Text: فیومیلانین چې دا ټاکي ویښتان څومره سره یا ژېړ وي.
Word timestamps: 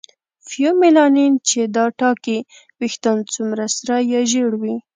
فیومیلانین 0.49 1.33
چې 1.49 1.59
دا 1.75 1.85
ټاکي 1.99 2.37
ویښتان 2.79 3.17
څومره 3.33 3.65
سره 3.77 3.95
یا 4.11 4.21
ژېړ 4.31 4.51
وي. 4.61 4.75